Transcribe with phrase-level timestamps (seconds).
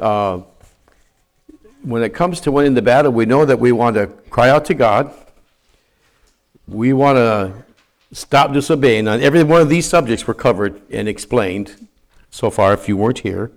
[0.00, 0.42] uh,
[1.82, 4.64] when it comes to winning the battle, we know that we want to cry out
[4.66, 5.12] to God.
[6.66, 7.64] We want to
[8.12, 9.08] stop disobeying.
[9.08, 11.88] On every one of these subjects were covered and explained
[12.30, 13.50] so far, if you weren't here.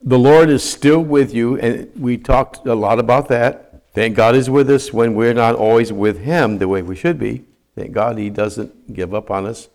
[0.00, 3.82] The Lord is still with you, and we talked a lot about that.
[3.94, 7.18] Thank God is with us when we're not always with Him the way we should
[7.18, 7.44] be.
[7.74, 9.68] Thank God He doesn't give up on us.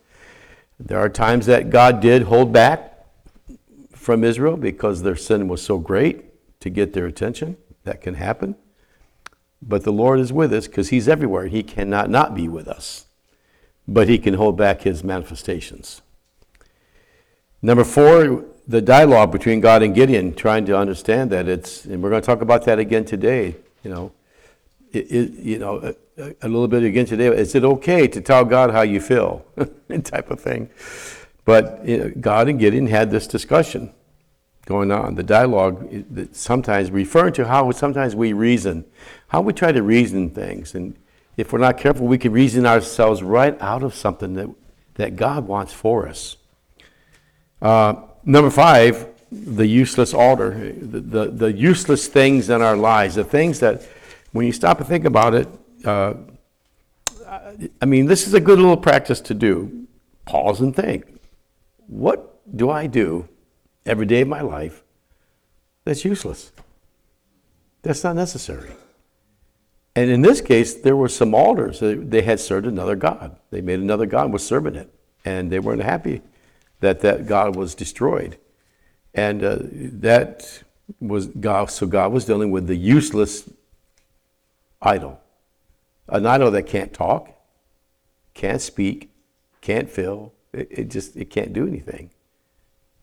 [0.80, 2.93] There are times that God did hold back
[4.04, 7.58] from Israel because their sin was so great to get their attention.
[7.84, 8.56] That can happen.
[9.62, 11.48] But the Lord is with us because He's everywhere.
[11.48, 13.06] He cannot not be with us,
[13.88, 16.02] but He can hold back His manifestations.
[17.62, 22.10] Number four, the dialogue between God and Gideon, trying to understand that it's, and we're
[22.10, 23.56] going to talk about that again today.
[23.84, 24.12] You know,
[24.92, 27.28] it, it, you know, a, a, little bit again today.
[27.28, 29.46] Is it okay to tell God how you feel,
[30.04, 30.70] type of thing?
[31.46, 33.94] But God and Gideon had this discussion
[34.66, 35.16] going on.
[35.16, 38.86] The dialogue that sometimes referring to how sometimes we reason,
[39.28, 40.98] how we try to reason things, and
[41.36, 44.50] if we're not careful, we can reason ourselves right out of something that
[44.96, 46.38] that God wants for us.
[47.62, 53.24] Uh, number five, the useless altar, the, the, the, useless things in our lives, the
[53.24, 53.82] things that,
[54.32, 55.48] when you stop and think about it,
[55.86, 56.14] uh,
[57.82, 59.88] I mean, this is a good little practice to do.
[60.26, 61.13] Pause and think.
[61.88, 63.28] What do I do
[63.86, 64.84] every day of my life
[65.86, 66.52] that's useless?
[67.82, 68.72] That's not necessary.
[69.96, 71.80] And in this case, there were some altars.
[71.82, 73.38] They had served another God.
[73.52, 74.94] They made another God was serving it.
[75.26, 76.22] And they weren't happy
[76.80, 78.38] that that God was destroyed.
[79.14, 80.64] And uh, that
[81.00, 83.50] was God, so God was dealing with the useless
[84.82, 85.22] idol.
[86.08, 87.30] An idol that can't talk,
[88.34, 89.12] can't speak,
[89.62, 92.10] can't feel, it, it just, it can't do anything.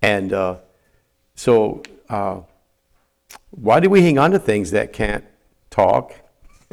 [0.03, 0.57] And uh,
[1.35, 2.41] so, uh,
[3.51, 5.25] why do we hang on to things that can't
[5.69, 6.15] talk?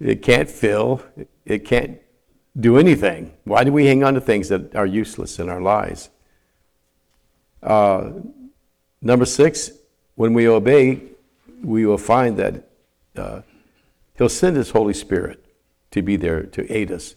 [0.00, 1.02] it can't feel,
[1.44, 2.00] it can't
[2.58, 3.32] do anything?
[3.44, 6.10] Why do we hang on to things that are useless in our lives?
[7.62, 8.10] Uh,
[9.00, 9.72] number six,
[10.14, 11.02] when we obey,
[11.62, 12.68] we will find that
[13.16, 13.42] uh,
[14.16, 15.44] He'll send His Holy Spirit
[15.90, 17.14] to be there to aid us.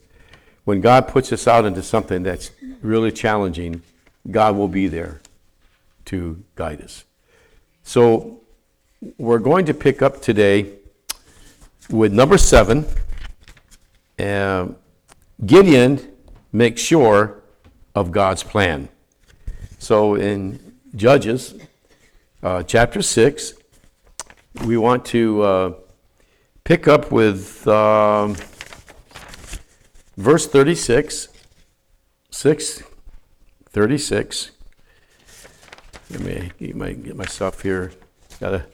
[0.65, 3.83] When God puts us out into something that's really challenging,
[4.29, 5.21] God will be there
[6.05, 7.05] to guide us.
[7.83, 8.41] So
[9.17, 10.73] we're going to pick up today
[11.89, 12.85] with number seven.
[14.17, 14.77] Um,
[15.45, 15.99] Gideon
[16.51, 17.43] makes sure
[17.93, 18.89] of God's plan.
[19.77, 21.53] So in Judges
[22.41, 23.53] uh, chapter 6,
[24.65, 25.73] we want to uh,
[26.63, 28.35] pick up with um,
[30.17, 31.29] verse 36.
[32.31, 32.83] 6
[33.69, 34.51] 36.
[36.11, 37.91] Let me get, my, get myself here.
[38.39, 38.65] Gotta,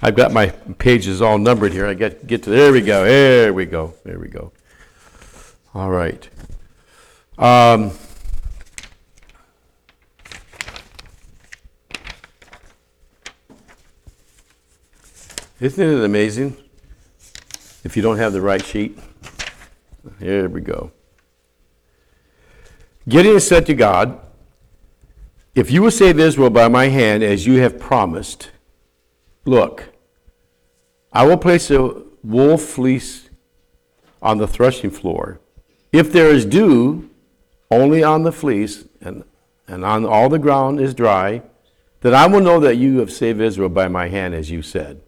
[0.00, 0.48] I've got my
[0.78, 1.86] pages all numbered here.
[1.86, 3.04] I get get to there we go.
[3.04, 3.94] There we go.
[4.04, 4.52] There we go.
[5.74, 6.28] All right.
[7.38, 7.92] Um,
[15.60, 16.56] isn't it amazing
[17.84, 18.98] if you don't have the right sheet?
[20.18, 20.92] Here we go.
[23.08, 24.20] Gideon said to God,
[25.54, 28.50] If you will save Israel by my hand, as you have promised,
[29.44, 29.92] look,
[31.12, 33.28] I will place a wool fleece
[34.20, 35.40] on the threshing floor
[35.92, 37.10] if there is dew
[37.70, 39.24] only on the fleece and,
[39.68, 41.42] and on all the ground is dry,
[42.00, 45.02] then I will know that you have saved Israel by my hand, as you said.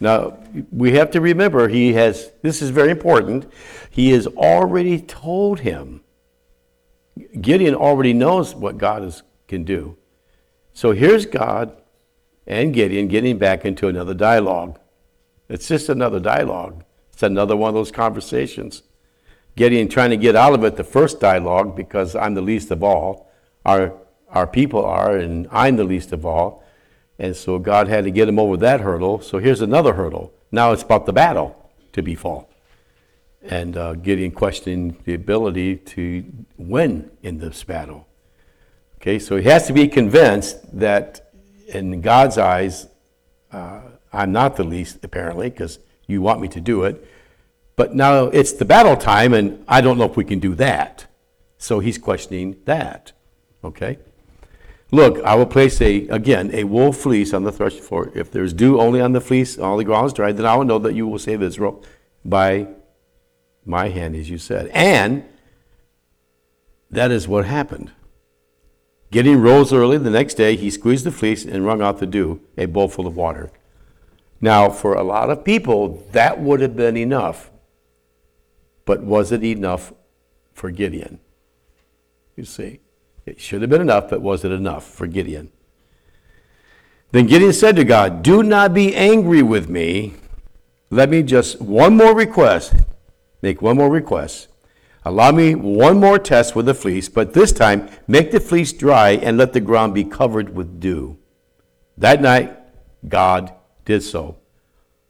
[0.00, 0.38] Now,
[0.70, 3.50] we have to remember, he has, this is very important,
[3.90, 6.02] he has already told him.
[7.40, 9.96] Gideon already knows what God is, can do.
[10.72, 11.76] So here's God
[12.46, 14.80] and Gideon getting back into another dialogue.
[15.48, 16.84] It's just another dialogue.
[17.12, 18.82] It's another one of those conversations.
[19.54, 22.82] Gideon trying to get out of it the first dialogue because I'm the least of
[22.82, 23.30] all.
[23.66, 23.94] Our,
[24.30, 26.61] our people are, and I'm the least of all.
[27.22, 29.20] And so God had to get him over that hurdle.
[29.20, 30.34] So here's another hurdle.
[30.50, 32.50] Now it's about the battle to be fought.
[33.40, 36.24] And uh, Gideon questioning the ability to
[36.56, 38.08] win in this battle.
[38.96, 41.30] Okay, so he has to be convinced that
[41.68, 42.88] in God's eyes,
[43.52, 43.82] uh,
[44.12, 45.78] I'm not the least, apparently, because
[46.08, 47.06] you want me to do it.
[47.76, 51.06] But now it's the battle time, and I don't know if we can do that.
[51.56, 53.12] So he's questioning that.
[53.62, 53.98] Okay?
[54.94, 58.12] Look, I will place a, again, a wool fleece on the threshing floor.
[58.14, 60.66] If there's dew only on the fleece, all the ground is dry, then I will
[60.66, 61.82] know that you will save Israel
[62.26, 62.68] by
[63.64, 64.66] my hand, as you said.
[64.68, 65.24] And
[66.90, 67.90] that is what happened.
[69.10, 70.56] Gideon rose early the next day.
[70.56, 73.50] He squeezed the fleece and wrung out the dew, a bowl full of water.
[74.42, 77.50] Now, for a lot of people, that would have been enough.
[78.84, 79.94] But was it enough
[80.52, 81.18] for Gideon?
[82.36, 82.80] You see,
[83.26, 85.50] it should have been enough, but was it enough for Gideon?
[87.12, 90.14] Then Gideon said to God, Do not be angry with me.
[90.90, 92.74] Let me just, one more request,
[93.40, 94.48] make one more request.
[95.04, 99.10] Allow me one more test with the fleece, but this time make the fleece dry
[99.10, 101.18] and let the ground be covered with dew.
[101.98, 102.56] That night,
[103.08, 103.52] God
[103.84, 104.36] did so.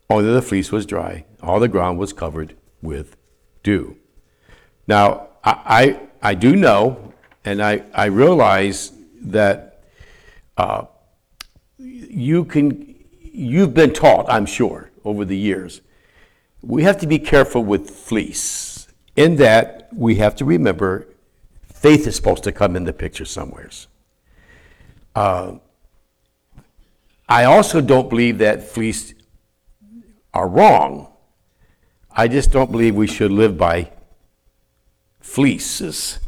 [0.08, 3.16] Only the fleece was dry, all the ground was covered with
[3.62, 3.96] dew.
[4.86, 7.11] Now, I, I, I do know,
[7.44, 8.92] and I, I realize
[9.22, 9.82] that
[10.56, 10.84] uh,
[11.78, 15.80] you can, you've been taught, I'm sure, over the years.
[16.60, 18.86] We have to be careful with fleece,
[19.16, 21.08] in that we have to remember
[21.66, 23.88] faith is supposed to come in the picture somewheres.
[25.14, 25.56] Uh,
[27.28, 29.14] I also don't believe that fleece
[30.32, 31.08] are wrong.
[32.10, 33.90] I just don't believe we should live by
[35.20, 36.18] fleeces.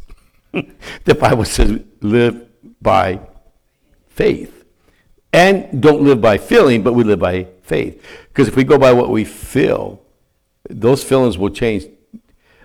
[1.03, 2.47] The Bible says live
[2.81, 3.19] by
[4.07, 4.63] faith.
[5.33, 8.01] And don't live by feeling, but we live by faith.
[8.29, 10.01] Because if we go by what we feel,
[10.69, 11.85] those feelings will change.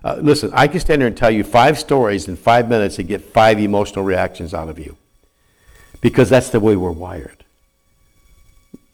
[0.05, 3.09] Uh, listen, I can stand here and tell you five stories in five minutes and
[3.09, 4.97] get five emotional reactions out of you.
[6.01, 7.45] Because that's the way we're wired.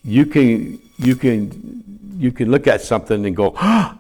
[0.03, 1.85] You can, you can,
[2.17, 3.51] you can look at something and go,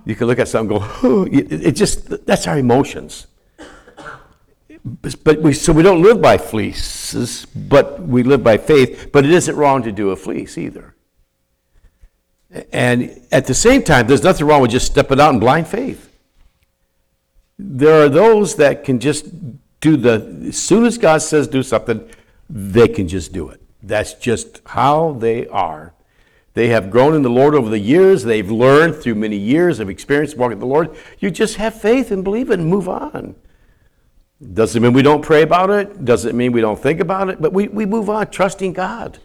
[0.06, 3.26] you can look at something and go, it, it just, that's our emotions.
[4.86, 9.10] But we, so we don't live by fleeces, but we live by faith.
[9.12, 10.94] But it isn't wrong to do a fleece either.
[12.72, 16.12] And at the same time, there's nothing wrong with just stepping out in blind faith.
[17.58, 19.26] There are those that can just
[19.80, 22.08] do the, as soon as God says do something,
[22.48, 23.60] they can just do it.
[23.82, 25.94] That's just how they are.
[26.54, 28.22] They have grown in the Lord over the years.
[28.22, 30.96] They've learned through many years of experience walking with the Lord.
[31.18, 33.34] You just have faith and believe it and move on.
[34.40, 37.54] Doesn't mean we don't pray about it, doesn't mean we don't think about it, but
[37.54, 39.18] we, we move on trusting God.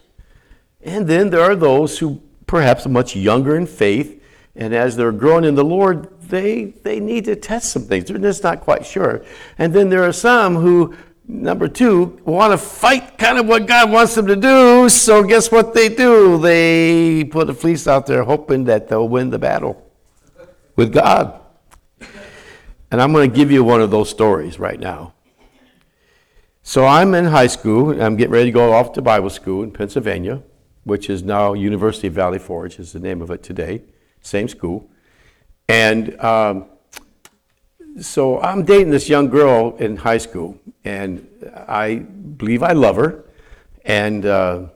[0.81, 4.23] And then there are those who perhaps are much younger in faith,
[4.55, 8.05] and as they're growing in the Lord, they, they need to test some things.
[8.05, 9.23] They're just not quite sure.
[9.57, 10.95] And then there are some who,
[11.27, 14.87] number two, want to fight kind of what God wants them to do.
[14.87, 16.37] So guess what they do?
[16.37, 19.91] They put a fleece out there hoping that they'll win the battle
[20.77, 21.40] with God.
[22.91, 25.13] And I'm going to give you one of those stories right now.
[26.61, 27.89] So I'm in high school.
[27.89, 30.43] and I'm getting ready to go off to Bible school in Pennsylvania,
[30.83, 33.81] which is now University of Valley Forge, is the name of it today.
[34.21, 34.89] Same school.
[35.69, 36.65] And um,
[38.01, 41.27] so I'm dating this young girl in high school, and
[41.67, 43.23] I believe I love her.
[43.85, 44.67] And uh,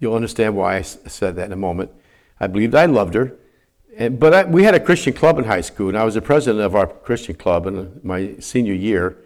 [0.00, 1.92] you'll understand why I said that in a moment.
[2.40, 3.36] I believed I loved her.
[3.96, 6.22] And, but I, we had a Christian club in high school, and I was the
[6.22, 9.18] president of our Christian club in my senior year.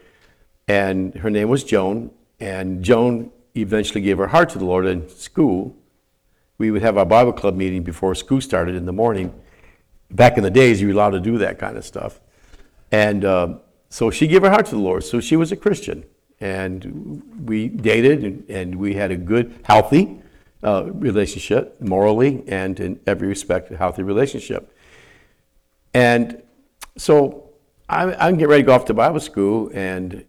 [0.66, 2.10] And her name was Joan.
[2.40, 5.76] And Joan eventually gave her heart to the Lord in school.
[6.58, 9.32] We would have our Bible club meeting before school started in the morning.
[10.10, 12.20] Back in the days, you were allowed to do that kind of stuff.
[12.90, 13.58] And uh,
[13.88, 15.04] so she gave her heart to the Lord.
[15.04, 16.04] So she was a Christian.
[16.40, 20.20] And we dated, and, and we had a good, healthy
[20.66, 24.76] uh, relationship, morally and in every respect, a healthy relationship.
[25.94, 26.42] And
[26.98, 27.50] so
[27.88, 30.24] I'm, I'm getting ready to go off to Bible school, and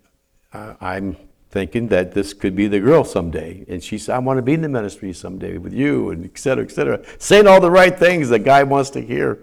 [0.54, 1.18] uh, I'm
[1.50, 3.66] thinking that this could be the girl someday.
[3.68, 6.38] And she said, I want to be in the ministry someday with you, and et
[6.38, 7.04] cetera, et cetera.
[7.18, 9.40] Saying all the right things that guy wants to hear.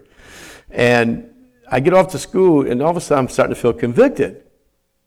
[0.71, 1.31] And
[1.71, 4.45] I get off to school, and all of a sudden I'm starting to feel convicted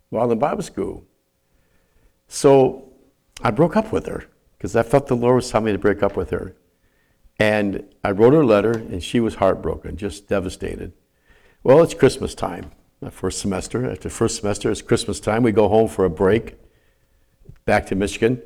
[0.10, 1.06] while in Bible school.
[2.28, 2.92] So
[3.42, 4.26] I broke up with her
[4.58, 6.56] because I felt the Lord was telling me to break up with her.
[7.40, 10.94] And I wrote her a letter, and she was heartbroken, just devastated.
[11.64, 13.90] Well, it's Christmas time, my first semester.
[13.90, 15.44] After first semester, it's Christmas time.
[15.44, 16.56] We go home for a break,
[17.66, 18.42] back to Michigan.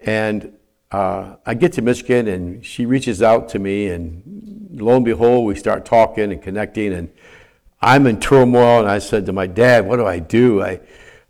[0.00, 0.54] And
[0.90, 5.46] uh, I get to Michigan, and she reaches out to me, and lo and behold,
[5.46, 6.94] we start talking and connecting.
[6.94, 7.12] And
[7.82, 10.62] I'm in turmoil, and I said to my dad, What do I do?
[10.62, 10.80] I,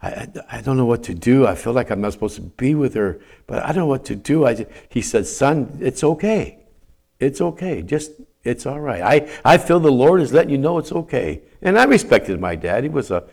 [0.02, 1.47] I, I don't know what to do.
[1.47, 4.04] I feel like I'm not supposed to be with her, but I don't know what
[4.07, 4.47] to do.
[4.47, 6.59] I, he said, Son, it's okay.
[7.19, 7.83] It's okay.
[7.83, 9.02] Just, it's all right.
[9.02, 11.42] I, I feel the Lord is letting you know it's okay.
[11.61, 12.85] And I respected my dad.
[12.85, 13.25] He was a,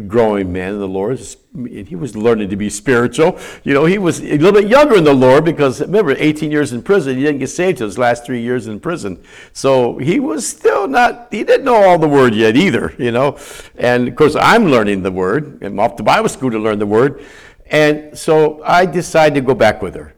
[0.00, 1.18] growing man in the Lord.
[1.18, 3.38] He was learning to be spiritual.
[3.64, 6.72] You know, he was a little bit younger in the Lord because remember, 18 years
[6.72, 9.22] in prison, he didn't get saved till his last three years in prison.
[9.52, 13.38] So he was still not, he didn't know all the word yet either, you know.
[13.76, 15.62] And of course, I'm learning the word.
[15.62, 17.24] I'm off to Bible school to learn the word.
[17.66, 20.14] And so I decided to go back with her.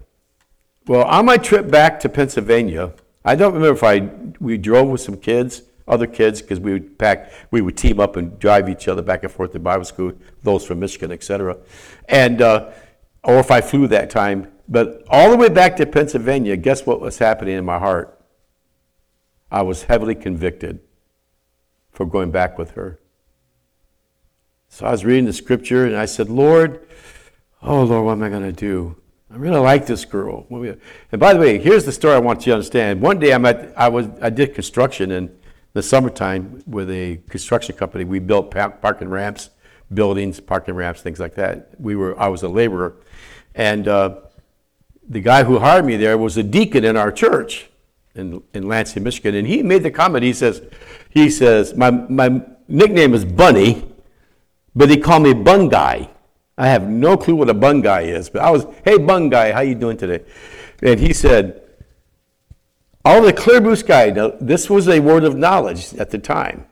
[0.86, 2.92] Well, on my trip back to Pennsylvania,
[3.24, 6.98] I don't remember if I we drove with some kids, other kids, because we would
[6.98, 10.12] pack, we would team up and drive each other back and forth to Bible school,
[10.42, 11.56] those from Michigan, et cetera.
[12.08, 12.70] And uh,
[13.24, 14.52] or if I flew that time.
[14.68, 18.18] But all the way back to Pennsylvania, guess what was happening in my heart?
[19.50, 20.80] I was heavily convicted
[21.90, 22.98] for going back with her.
[24.68, 26.86] So I was reading the scripture and I said, Lord,
[27.62, 28.96] oh Lord, what am I going to do?
[29.30, 30.46] I really like this girl.
[30.50, 33.00] And by the way, here's the story I want you to understand.
[33.00, 35.36] One day I'm at, I, was, I did construction in
[35.74, 38.04] the summertime with a construction company.
[38.04, 39.50] We built parking ramps,
[39.92, 41.72] buildings, parking ramps, things like that.
[41.78, 42.96] We were, I was a laborer.
[43.54, 44.20] And uh,
[45.08, 47.68] the guy who hired me there was a deacon in our church
[48.14, 49.34] in, in Lansing, Michigan.
[49.34, 50.62] And he made the comment, he says,
[51.10, 53.84] he says, my, my nickname is Bunny,
[54.74, 56.08] but he called me Bun Guy.
[56.56, 59.50] I have no clue what a bun guy is, but I was, hey, bun guy,
[59.50, 60.24] how you doing today?
[60.82, 61.63] And he said,
[63.04, 66.66] all the clear blue sky, now, this was a word of knowledge at the time.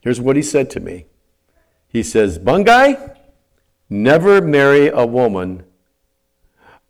[0.00, 1.06] Here's what he said to me.
[1.88, 3.16] He says, bun guy,
[3.88, 5.64] never marry a woman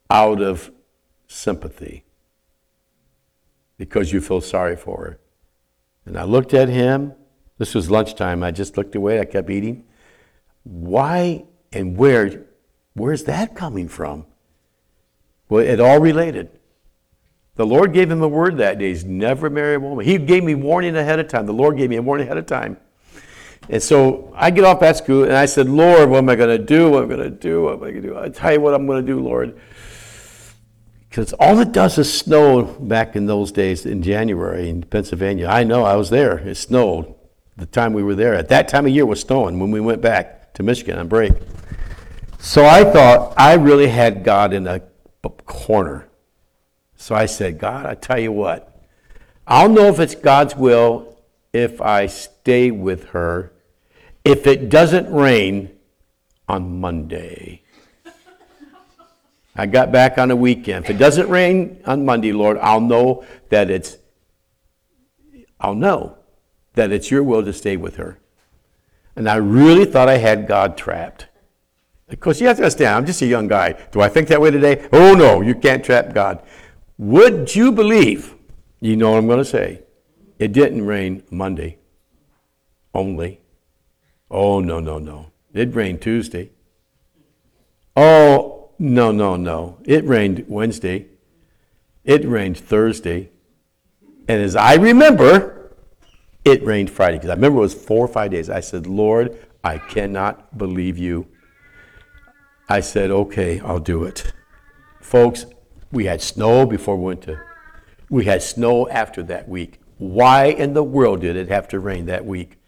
[0.09, 0.71] out of
[1.27, 2.05] sympathy
[3.79, 5.21] because you feel sorry for her.
[6.05, 7.15] And I looked at him.
[7.59, 8.43] This was lunchtime.
[8.43, 9.21] I just looked away.
[9.21, 9.85] I kept eating.
[10.65, 12.47] Why and where?
[12.95, 14.27] Where's that coming from?
[15.49, 16.60] Well, it all related.
[17.61, 18.89] The Lord gave him a word that day.
[18.89, 20.03] He's never marry a woman.
[20.03, 21.45] He gave me warning ahead of time.
[21.45, 22.79] The Lord gave me a warning ahead of time.
[23.69, 26.57] And so I get off that school and I said, Lord, what am I going
[26.57, 26.89] to do?
[26.89, 27.65] What am I going to do?
[27.65, 28.19] What am I going to do?
[28.19, 29.61] I tell you what I'm going to do, Lord.
[31.11, 35.47] Because all it does is snow back in those days in January in Pennsylvania.
[35.47, 36.39] I know, I was there.
[36.39, 37.15] It snowed
[37.59, 38.33] the time we were there.
[38.33, 41.35] At that time of year, was snowing when we went back to Michigan on break.
[42.39, 44.81] So I thought I really had God in a
[45.45, 46.07] corner.
[47.01, 48.79] So I said, God, I tell you what,
[49.47, 51.17] I'll know if it's God's will
[51.51, 53.55] if I stay with her
[54.23, 55.71] if it doesn't rain
[56.47, 57.63] on Monday.
[59.57, 60.85] I got back on a weekend.
[60.85, 63.97] If it doesn't rain on Monday, Lord, I'll know that it's
[65.59, 66.19] I'll know
[66.75, 68.19] that it's your will to stay with her.
[69.17, 71.29] And I really thought I had God trapped.
[72.11, 73.73] Of course, you have to understand, I'm just a young guy.
[73.91, 74.87] Do I think that way today?
[74.93, 76.43] Oh no, you can't trap God.
[77.01, 78.35] Would you believe,
[78.79, 79.85] you know what I'm going to say,
[80.39, 81.79] it didn't rain Monday
[82.93, 83.41] only.
[84.31, 85.33] Oh, no, no, no.
[85.55, 86.51] It rained Tuesday.
[87.97, 89.79] Oh, no, no, no.
[89.87, 91.07] It rained Wednesday.
[92.05, 93.31] It rained Thursday.
[94.29, 95.73] And as I remember,
[96.45, 97.17] it rained Friday.
[97.17, 98.51] Because I remember it was four or five days.
[98.51, 101.29] I said, Lord, I cannot believe you.
[102.69, 104.35] I said, okay, I'll do it.
[105.01, 105.47] Folks,
[105.93, 107.47] we had snow before winter.
[108.09, 109.81] we had snow after that week.
[109.99, 112.59] Why in the world did it have to rain that week?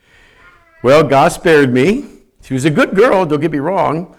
[0.82, 2.04] Well, God spared me.
[2.42, 4.16] She was a good girl, don't get me wrong.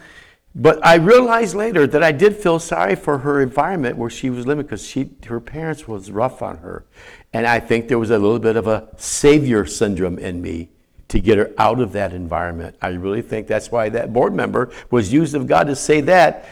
[0.55, 4.45] But I realized later that I did feel sorry for her environment where she was
[4.45, 6.85] living because she, her parents was rough on her.
[7.33, 10.69] And I think there was a little bit of a savior syndrome in me
[11.07, 12.75] to get her out of that environment.
[12.81, 16.45] I really think that's why that board member was used of God to say that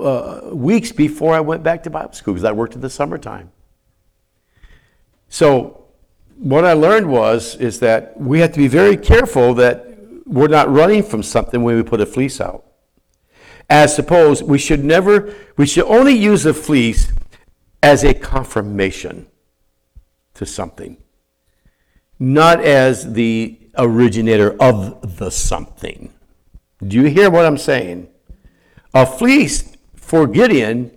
[0.00, 3.50] uh, weeks before I went back to Bible school because I worked in the summertime.
[5.28, 5.84] So
[6.36, 9.86] what I learned was is that we have to be very careful that
[10.26, 12.64] we're not running from something when we put a fleece out.
[13.68, 17.12] As suppose we should never, we should only use a fleece
[17.82, 19.26] as a confirmation
[20.34, 20.96] to something,
[22.18, 26.12] not as the originator of the something.
[26.84, 28.09] Do you hear what I'm saying?
[28.94, 30.90] A fleece for Gideon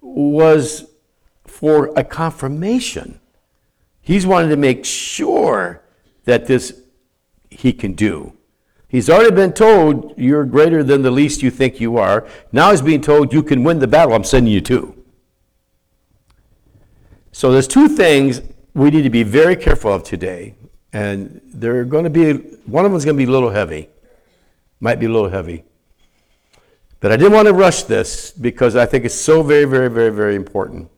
[0.00, 0.90] was
[1.46, 3.20] for a confirmation.
[4.00, 5.82] He's wanted to make sure
[6.24, 6.80] that this
[7.50, 8.32] he can do.
[8.88, 12.26] He's already been told you're greater than the least you think you are.
[12.52, 14.94] Now he's being told you can win the battle I'm sending you to.
[17.32, 18.40] So there's two things
[18.74, 20.54] we need to be very careful of today.
[20.92, 22.32] And they're going to be,
[22.64, 23.90] one of them's going to be a little heavy.
[24.80, 25.64] Might be a little heavy.
[27.00, 30.10] But I didn't want to rush this because I think it's so very, very, very,
[30.10, 30.90] very important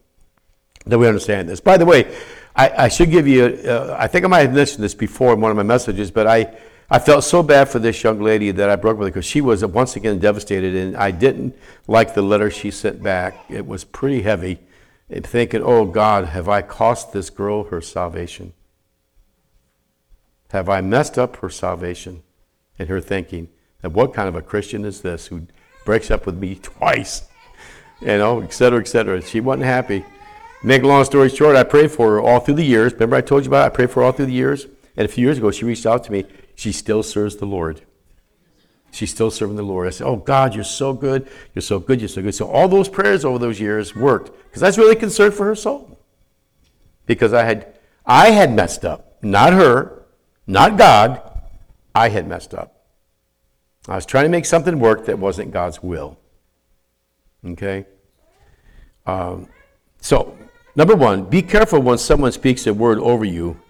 [0.87, 1.61] that we understand this.
[1.61, 2.17] By the way,
[2.57, 5.41] I, I should give you, uh, I think I might have mentioned this before in
[5.41, 6.57] one of my messages, but I,
[6.89, 9.41] I felt so bad for this young lady that I broke with her because she
[9.41, 13.45] was once again devastated, and I didn't like the letter she sent back.
[13.49, 14.59] It was pretty heavy,
[15.11, 18.55] thinking, oh God, have I cost this girl her salvation?
[20.51, 22.23] Have I messed up her salvation
[22.79, 23.49] and her thinking?
[23.83, 25.47] And what kind of a Christian is this who
[25.85, 27.29] breaks up with me twice,
[28.01, 29.23] you know, et cetera, et cetera.
[29.23, 30.05] She wasn't happy.
[30.63, 32.93] Make a long story short, I prayed for her all through the years.
[32.93, 33.73] Remember I told you about it?
[33.73, 34.67] I prayed for her all through the years.
[34.97, 36.27] And a few years ago, she reached out to me.
[36.55, 37.81] She still serves the Lord.
[38.93, 39.87] She's still serving the Lord.
[39.87, 41.29] I said, Oh, God, you're so good.
[41.55, 42.01] You're so good.
[42.01, 42.35] You're so good.
[42.35, 45.55] So all those prayers over those years worked because I was really concerned for her
[45.55, 45.99] soul.
[47.07, 49.23] Because I had, I had messed up.
[49.23, 50.07] Not her,
[50.47, 51.23] not God.
[51.95, 52.80] I had messed up.
[53.89, 56.19] I was trying to make something work that wasn't God's will.
[57.45, 57.87] Okay?
[59.07, 59.49] Um,
[60.01, 60.37] so,
[60.77, 63.61] number one, be careful when someone speaks a word over you,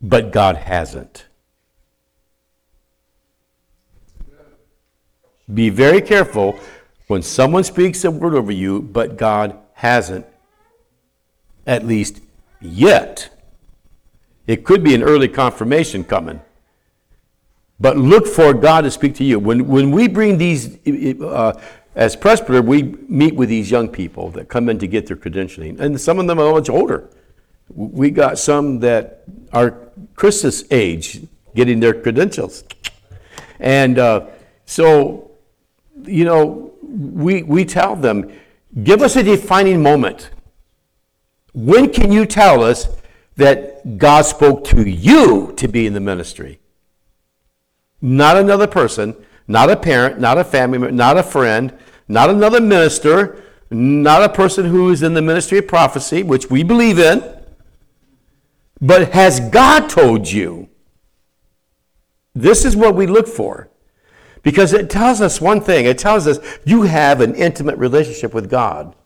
[0.00, 1.26] but God hasn't.
[5.52, 6.58] Be very careful
[7.08, 10.24] when someone speaks a word over you, but God hasn't,
[11.66, 12.20] at least
[12.60, 13.28] yet.
[14.46, 16.40] It could be an early confirmation coming.
[17.82, 19.38] But look for God to speak to you.
[19.38, 20.78] When, when we bring these,
[21.20, 21.60] uh,
[21.94, 25.80] as presbyter, we meet with these young people that come in to get their credentialing.
[25.80, 27.10] And some of them are much older.
[27.74, 32.64] We got some that are Chris's age getting their credentials.
[33.58, 34.26] And uh,
[34.64, 35.32] so
[36.04, 38.32] you know, we, we tell them,
[38.82, 40.30] give us a defining moment.
[41.52, 42.88] When can you tell us
[43.36, 46.58] that God spoke to you to be in the ministry?
[48.02, 49.14] Not another person,
[49.46, 51.72] not a parent, not a family member, not a friend,
[52.08, 56.64] not another minister, not a person who is in the ministry of prophecy, which we
[56.64, 57.22] believe in.
[58.80, 60.68] But has God told you?
[62.34, 63.70] This is what we look for.
[64.42, 68.50] Because it tells us one thing it tells us you have an intimate relationship with
[68.50, 68.96] God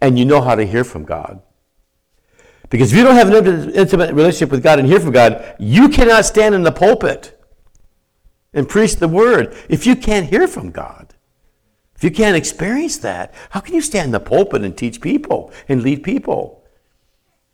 [0.00, 1.42] and you know how to hear from God.
[2.70, 5.90] Because if you don't have an intimate relationship with God and hear from God, you
[5.90, 7.35] cannot stand in the pulpit
[8.56, 11.14] and preach the word if you can't hear from God.
[11.94, 15.52] If you can't experience that, how can you stand in the pulpit and teach people
[15.68, 16.64] and lead people?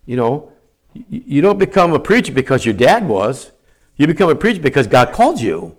[0.07, 0.53] You know,
[0.95, 3.53] you don't become a preacher because your dad was.
[3.97, 5.77] You become a preacher because God called you.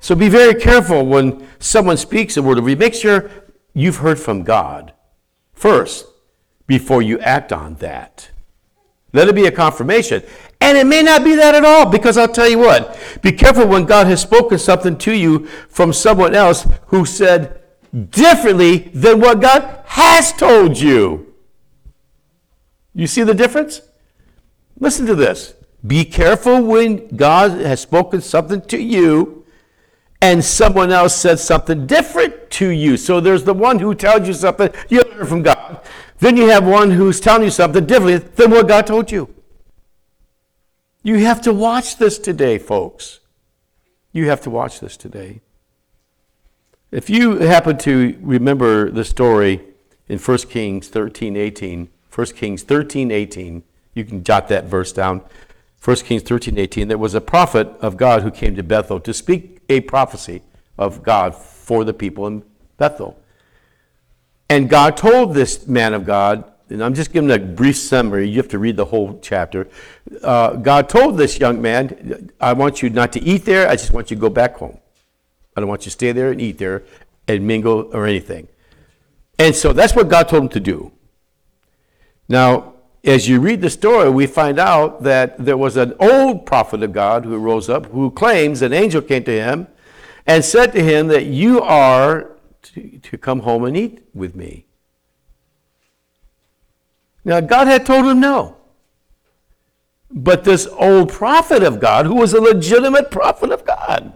[0.00, 3.30] So be very careful when someone speaks a word of you.
[3.72, 4.92] You've heard from God
[5.52, 6.06] first
[6.66, 8.30] before you act on that.
[9.12, 10.22] Let it be a confirmation.
[10.60, 13.66] And it may not be that at all, because I'll tell you what, be careful
[13.66, 17.60] when God has spoken something to you from someone else who said
[18.10, 21.34] differently than what God has told you.
[22.94, 23.80] You see the difference?
[24.78, 25.54] Listen to this.
[25.86, 29.46] Be careful when God has spoken something to you
[30.20, 32.98] and someone else said something different to you.
[32.98, 35.80] So there's the one who tells you something you heard from God.
[36.18, 39.34] Then you have one who's telling you something differently than what God told you.
[41.02, 43.20] You have to watch this today, folks.
[44.12, 45.40] You have to watch this today.
[46.90, 49.62] If you happen to remember the story
[50.08, 53.62] in 1 Kings 13, 18, 1 Kings 13, 18,
[53.94, 55.22] you can jot that verse down.
[55.82, 59.14] 1 Kings 13, 18, there was a prophet of God who came to Bethel to
[59.14, 60.42] speak a prophecy
[60.76, 62.42] of God for the people in
[62.76, 63.18] Bethel.
[64.50, 68.36] And God told this man of God, and I'm just giving a brief summary, you
[68.36, 69.68] have to read the whole chapter.
[70.22, 73.92] Uh, God told this young man, I want you not to eat there, I just
[73.92, 74.78] want you to go back home.
[75.56, 76.84] I don't want you to stay there and eat there
[77.26, 78.48] and mingle or anything.
[79.38, 80.92] And so that's what God told him to do.
[82.28, 86.82] Now, as you read the story, we find out that there was an old prophet
[86.82, 89.66] of God who rose up who claims an angel came to him
[90.26, 94.66] and said to him that you are to, to come home and eat with me.
[97.24, 98.56] Now, God had told him no.
[100.10, 104.12] But this old prophet of God, who was a legitimate prophet of God,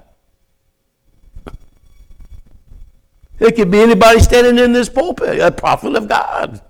[3.39, 6.61] it could be anybody standing in this pulpit, a prophet of God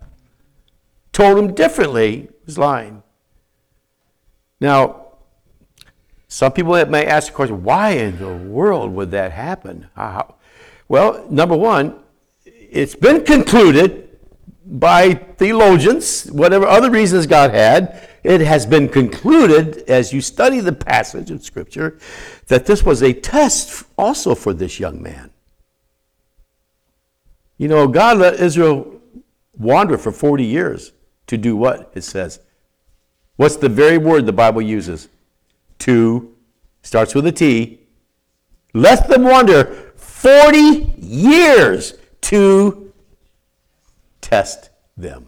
[1.13, 3.03] told him differently, was lying.
[4.61, 5.07] Now,
[6.29, 9.89] some people may ask the question, why in the world would that happen?
[9.95, 10.35] How?
[10.89, 12.01] Well, number one,
[12.45, 14.04] it's been concluded
[14.67, 20.73] by theologians, whatever other reasons God had, it has been concluded as you study the
[20.73, 21.99] passage of Scripture
[22.47, 25.31] that this was a test also for this young man.
[27.59, 29.01] You know, God let Israel
[29.57, 30.93] wander for 40 years.
[31.29, 31.91] To do what?
[31.95, 32.41] It says.
[33.37, 35.09] What's the very word the Bible uses?
[35.81, 36.35] To,
[36.83, 37.81] starts with a T.
[38.75, 42.84] Let them wander 40 years to
[44.25, 45.27] test them.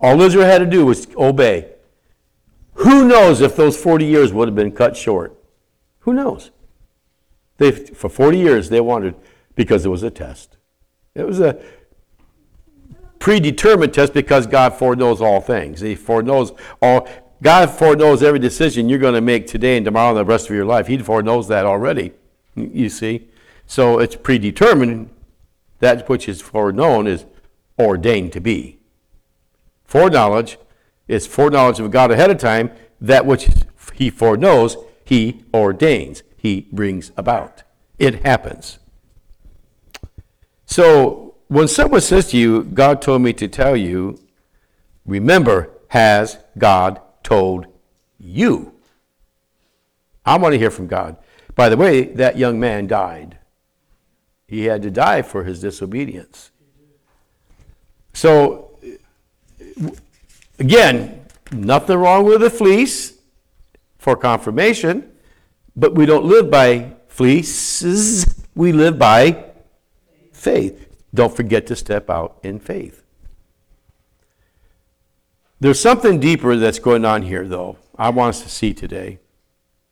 [0.00, 1.68] All Israel had to do was obey.
[2.74, 5.38] Who knows if those 40 years would have been cut short?
[6.00, 6.50] Who knows?
[7.58, 9.14] They, for 40 years, they wanted,
[9.54, 10.56] because it was a test.
[11.14, 11.62] It was a
[13.20, 15.80] predetermined test because God foreknows all things.
[15.80, 17.06] He foreknows all,
[17.40, 20.56] God foreknows every decision you're going to make today and tomorrow and the rest of
[20.56, 20.88] your life.
[20.88, 22.12] He foreknows that already,
[22.56, 23.28] you see.
[23.66, 25.10] So it's predetermined.
[25.82, 27.26] That which is foreknown is
[27.76, 28.78] ordained to be.
[29.84, 30.56] Foreknowledge
[31.08, 32.70] is foreknowledge of God ahead of time.
[33.00, 33.48] That which
[33.94, 37.64] he foreknows, he ordains, he brings about.
[37.98, 38.78] It happens.
[40.66, 44.20] So when someone says to you, God told me to tell you,
[45.04, 47.66] remember, has God told
[48.20, 48.72] you?
[50.24, 51.16] I want to hear from God.
[51.56, 53.38] By the way, that young man died.
[54.52, 56.50] He had to die for his disobedience.
[58.12, 58.78] So,
[60.58, 63.14] again, nothing wrong with a fleece
[63.96, 65.10] for confirmation,
[65.74, 69.42] but we don't live by fleeces, we live by
[70.32, 70.86] faith.
[71.14, 73.02] Don't forget to step out in faith.
[75.60, 79.18] There's something deeper that's going on here, though, I want us to see today.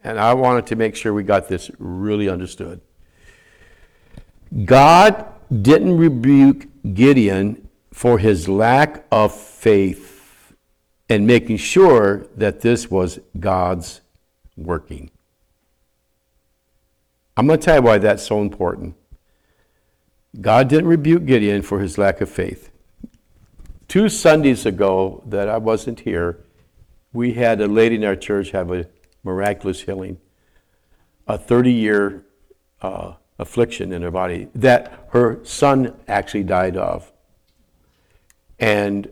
[0.05, 2.83] And I wanted to make sure we got this really understood.
[4.65, 10.55] God didn't rebuke Gideon for his lack of faith
[11.09, 14.01] and making sure that this was God's
[14.57, 15.11] working.
[17.37, 18.97] I'm going to tell you why that's so important.
[20.41, 22.71] God didn't rebuke Gideon for his lack of faith.
[23.89, 26.45] Two Sundays ago that I wasn't here,
[27.13, 28.87] we had a lady in our church have a
[29.25, 30.19] miraculous healing,
[31.27, 32.25] a 30 year
[32.83, 37.11] uh, affliction in her body that her son actually died of.
[38.59, 39.11] And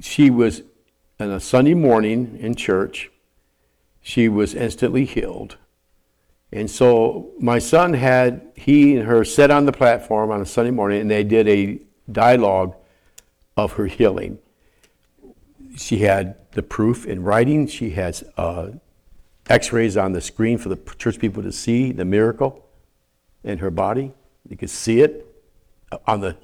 [0.00, 0.62] she was,
[1.18, 3.10] on a Sunday morning in church,
[4.00, 5.56] she was instantly healed.
[6.52, 10.70] And so my son had, he and her sat on the platform on a Sunday
[10.70, 12.76] morning and they did a dialogue
[13.56, 14.38] of her healing.
[15.76, 18.70] She had the proof in writing, she has uh,
[19.48, 22.68] x rays on the screen for the church people to see the miracle
[23.44, 24.12] in her body.
[24.48, 25.26] You could see it
[26.06, 26.36] on the,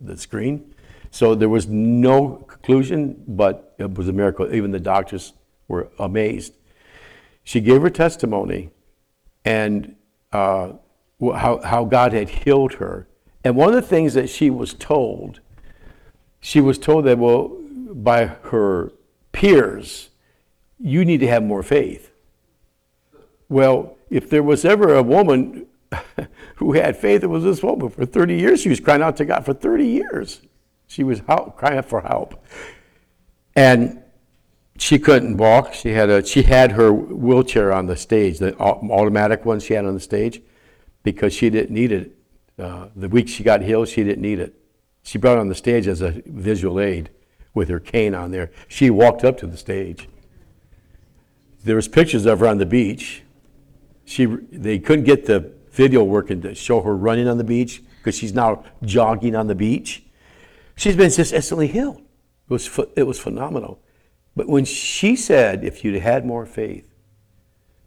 [0.00, 0.74] the screen.
[1.10, 4.52] So there was no conclusion, but it was a miracle.
[4.54, 5.32] Even the doctors
[5.66, 6.54] were amazed.
[7.44, 8.70] She gave her testimony
[9.44, 9.96] and
[10.32, 10.72] uh,
[11.20, 13.06] how, how God had healed her.
[13.44, 15.40] And one of the things that she was told,
[16.40, 17.56] she was told that, well,
[17.90, 18.92] by her
[19.32, 20.10] peers,
[20.78, 22.10] you need to have more faith.
[23.48, 25.66] Well, if there was ever a woman
[26.58, 27.88] who had faith, it was this woman.
[27.88, 29.44] For 30 years, she was crying out to God.
[29.44, 30.40] For 30 years,
[30.88, 32.44] she was help, crying out for help.
[33.54, 34.02] And
[34.76, 35.72] she couldn't walk.
[35.72, 39.84] She had a she had her wheelchair on the stage, the automatic one she had
[39.84, 40.42] on the stage,
[41.04, 42.16] because she didn't need it.
[42.58, 44.54] Uh, the week she got healed, she didn't need it.
[45.04, 47.10] She brought it on the stage as a visual aid
[47.54, 48.50] with her cane on there.
[48.66, 50.08] She walked up to the stage.
[51.62, 53.22] There was pictures of her on the beach.
[54.04, 58.18] She they couldn't get the video working to show her running on the beach because
[58.18, 60.02] she's now jogging on the beach.
[60.74, 61.98] She's been just instantly healed.
[61.98, 63.80] It was it was phenomenal.
[64.34, 66.92] But when she said, if you'd had more faith,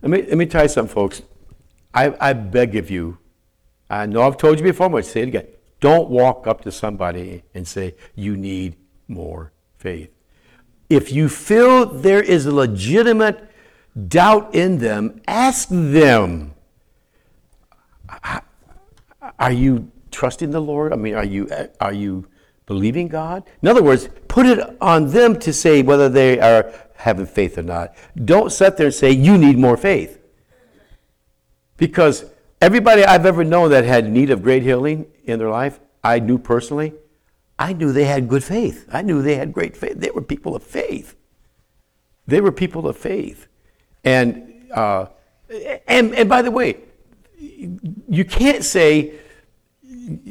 [0.01, 1.21] let me, let me tell you something, folks.
[1.93, 3.17] I, I beg of you,
[3.89, 5.47] I know I've told you before, but say it again.
[5.82, 8.77] Don't walk up to somebody and say, you need
[9.10, 10.12] more faith.
[10.89, 13.51] If you feel there is a legitimate
[14.08, 16.54] doubt in them, ask them.
[19.39, 20.93] Are you trusting the Lord?
[20.93, 22.28] I mean, are you, are you
[22.65, 23.43] believing God?
[23.62, 27.63] In other words, put it on them to say whether they are having faith or
[27.63, 27.95] not.
[28.26, 30.19] Don't sit there and say, you need more faith.
[31.78, 32.26] Because
[32.62, 36.38] everybody I've ever known that had need of great healing in their life, I knew
[36.38, 36.93] personally,
[37.58, 38.88] I knew they had good faith.
[38.91, 39.93] I knew they had great faith.
[39.97, 41.15] They were people of faith.
[42.28, 43.47] They were people of faith.
[44.04, 45.08] And, uh,
[45.88, 46.78] and, and by the way,
[48.10, 49.13] you can't say,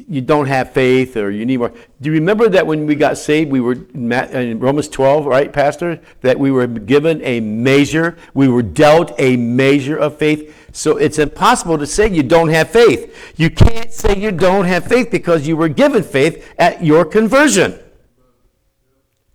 [0.09, 1.73] you don't have faith or you need more.
[2.01, 6.01] Do you remember that when we got saved, we were in Romans 12, right, Pastor?
[6.23, 10.69] That we were given a measure, we were dealt a measure of faith.
[10.73, 13.35] So it's impossible to say you don't have faith.
[13.37, 17.79] You can't say you don't have faith because you were given faith at your conversion.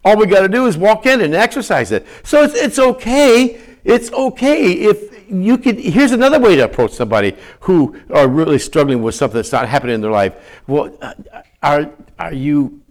[0.03, 2.05] All we got to do is walk in and exercise it.
[2.23, 3.59] So it's, it's okay.
[3.83, 9.01] It's okay if you could here's another way to approach somebody who are really struggling
[9.01, 11.13] with something that's not happening in their life well uh,
[11.61, 12.81] are are you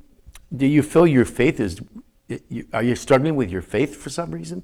[0.55, 1.81] do you feel your faith is
[2.73, 4.63] are you struggling with your faith for some reason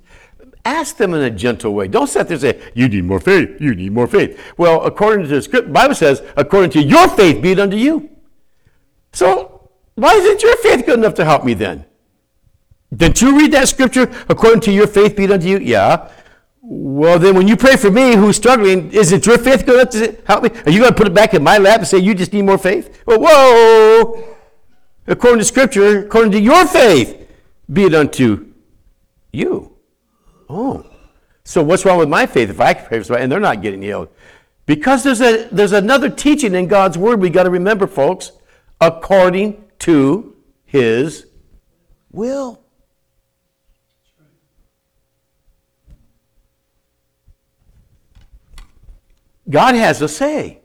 [0.65, 1.89] Ask them in a gentle way.
[1.89, 3.61] Don't sit there and say, You need more faith.
[3.61, 4.39] You need more faith.
[4.59, 8.11] Well, according to the script, Bible says, according to your faith be it unto you.
[9.13, 11.87] So why isn't your faith good enough to help me then?
[12.95, 14.11] Didn't you read that scripture?
[14.29, 15.59] According to your faith be it unto you?
[15.59, 16.11] Yeah.
[16.73, 20.17] Well, then when you pray for me who's struggling, is it your faith enough to
[20.25, 20.51] help me?
[20.51, 22.43] Are you going to put it back in my lap and say, You just need
[22.43, 23.03] more faith?
[23.05, 24.37] Well, whoa!
[25.09, 27.27] According to scripture, according to your faith,
[27.73, 28.53] be it unto
[29.33, 29.77] you.
[30.49, 30.87] Oh.
[31.43, 33.83] So what's wrong with my faith if I pray for somebody and they're not getting
[33.83, 34.09] healed?
[34.65, 38.31] Because there's a there's another teaching in God's word we got to remember, folks.
[38.81, 41.27] According to his
[42.13, 42.63] will.
[49.51, 50.61] God has a say.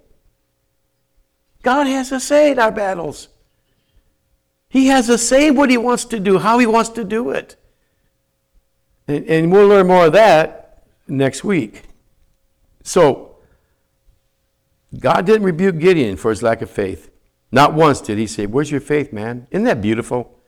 [1.64, 3.30] God has a say in our battles.
[4.70, 7.56] He has a say what he wants to do, how he wants to do it.
[9.08, 11.84] And, and we'll learn more of that next week.
[12.84, 13.38] So,
[15.00, 17.10] God didn't rebuke Gideon for his lack of faith.
[17.52, 19.48] Not once did he say, Where's your faith, man?
[19.50, 20.40] Isn't that beautiful?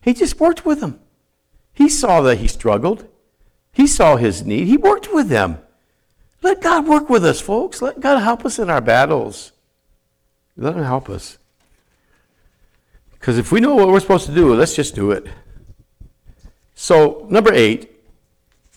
[0.00, 1.00] He just worked with him.
[1.72, 3.08] He saw that he struggled,
[3.72, 5.58] he saw his need, he worked with them.
[6.42, 7.82] Let God work with us, folks.
[7.82, 9.52] Let God help us in our battles.
[10.56, 11.38] Let Him help us.
[13.12, 15.26] Because if we know what we're supposed to do, let's just do it.
[16.74, 17.90] So, number eight,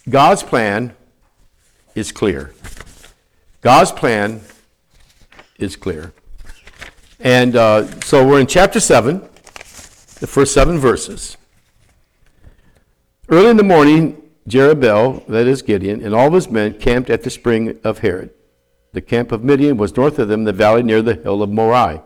[0.10, 0.93] God's plan
[1.95, 2.54] is clear.
[3.62, 4.41] God's plan
[5.58, 6.12] is clear.
[7.21, 11.38] And uh, so we're in chapter 7, the first seven verses.
[13.30, 17.29] Early in the morning, Jerubbaal, that is Gideon, and all his men camped at the
[17.29, 18.32] spring of Harod.
[18.91, 22.03] The camp of Midian was north of them, the valley near the hill of Moreh.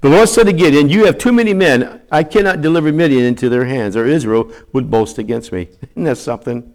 [0.00, 2.02] The Lord said to Gideon, You have too many men.
[2.10, 5.68] I cannot deliver Midian into their hands, or Israel would boast against me.
[5.90, 6.74] Isn't that something?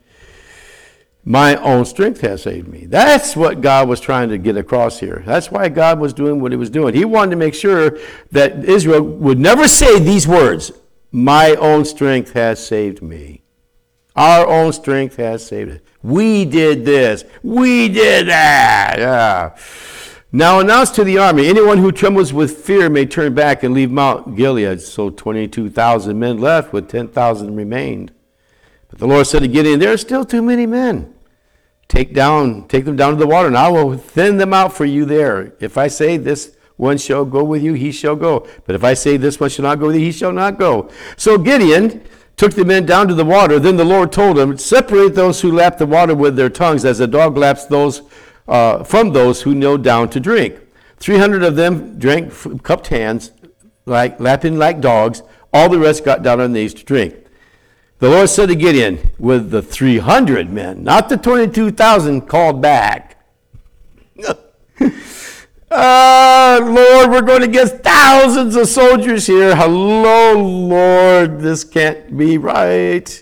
[1.27, 2.85] My own strength has saved me.
[2.85, 5.23] That's what God was trying to get across here.
[5.25, 6.93] That's why God was doing what he was doing.
[6.93, 7.97] He wanted to make sure
[8.31, 10.71] that Israel would never say these words
[11.11, 13.44] My own strength has saved me.
[14.15, 15.79] Our own strength has saved us.
[16.01, 17.25] We did this.
[17.43, 18.95] We did that.
[18.97, 19.55] Yeah.
[20.31, 23.91] Now announce to the army anyone who trembles with fear may turn back and leave
[23.91, 24.81] Mount Gilead.
[24.81, 28.11] So 22,000 men left, with 10,000 remained.
[28.89, 31.13] But the Lord said to Gideon, There are still too many men.
[31.87, 34.85] Take down, take them down to the water, and I will thin them out for
[34.85, 35.53] you there.
[35.59, 38.47] If I say this one shall go with you, he shall go.
[38.65, 40.89] But if I say this one shall not go with you, he shall not go.
[41.15, 42.03] So Gideon
[42.37, 43.59] took the men down to the water.
[43.59, 46.99] Then the Lord told him, Separate those who lap the water with their tongues, as
[46.99, 48.01] a dog laps those
[48.47, 50.59] uh, from those who kneel down to drink.
[50.97, 53.31] Three hundred of them drank cupped hands,
[53.85, 55.21] like lapping like dogs.
[55.53, 57.15] All the rest got down on knees to drink.
[57.99, 63.25] The Lord said to Gideon, with the 300 men, not the 22,000 called back.
[65.77, 69.57] Uh, Lord, we're going to get thousands of soldiers here.
[69.57, 73.21] Hello, Lord, this can't be right.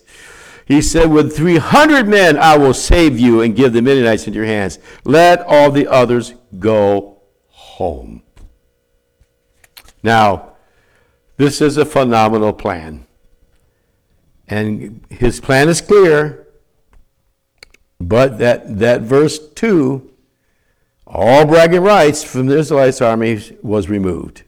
[0.67, 4.45] He said, With 300 men I will save you and give the Midianites into your
[4.45, 4.77] hands.
[5.03, 8.21] Let all the others go home.
[10.03, 10.53] Now,
[11.37, 13.07] this is a phenomenal plan.
[14.47, 16.47] And his plan is clear,
[17.99, 20.12] but that, that verse 2
[21.05, 24.43] all bragging rights from the Israelites army was removed.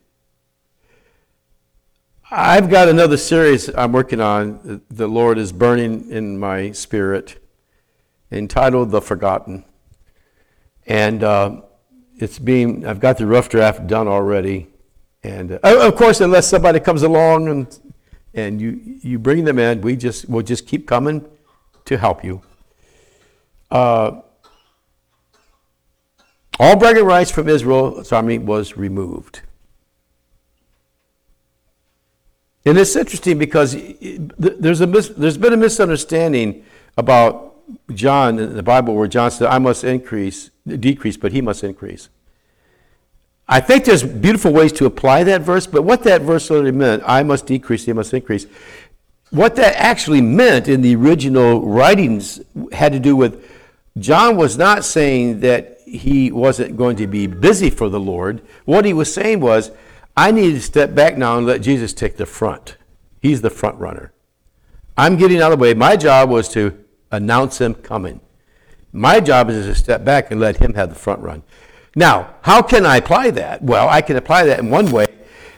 [2.31, 4.81] I've got another series I'm working on.
[4.89, 7.37] The Lord is burning in my spirit,
[8.31, 9.63] entitled "The Forgotten,"
[10.87, 11.61] and uh,
[12.17, 12.85] it's being.
[12.85, 14.67] I've got the rough draft done already,
[15.23, 17.79] and uh, of course, unless somebody comes along and
[18.33, 21.25] and you you bring them in, we just we'll just keep coming
[21.85, 22.41] to help you.
[23.69, 24.21] Uh,
[26.59, 29.41] all bragging rights from Israel's army was removed.
[32.65, 33.75] And it's interesting because
[34.37, 36.65] there's, a mis- there's been a misunderstanding
[36.97, 37.55] about
[37.93, 42.09] John in the Bible where John said, I must increase, decrease, but he must increase.
[43.47, 47.03] I think there's beautiful ways to apply that verse, but what that verse really meant,
[47.05, 48.47] I must decrease, he must increase,
[49.29, 52.41] what that actually meant in the original writings
[52.71, 53.47] had to do with
[53.99, 58.41] John was not saying that he wasn't going to be busy for the Lord.
[58.65, 59.71] What he was saying was,
[60.17, 62.77] I need to step back now and let Jesus take the front.
[63.21, 64.13] He's the front runner.
[64.97, 65.73] I'm getting out of the way.
[65.73, 68.21] My job was to announce him coming.
[68.91, 71.43] My job is to step back and let him have the front run.
[71.95, 73.61] Now, how can I apply that?
[73.61, 75.07] Well, I can apply that in one way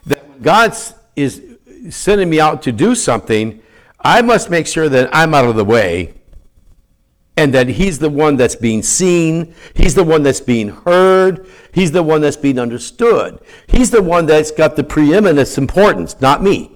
[0.05, 0.75] that when God
[1.15, 1.43] is
[1.89, 3.61] sending me out to do something,
[3.99, 6.13] I must make sure that I'm out of the way
[7.37, 11.91] and that He's the one that's being seen, He's the one that's being heard, He's
[11.91, 13.39] the one that's being understood.
[13.67, 16.71] He's the one that's got the preeminence importance, not me.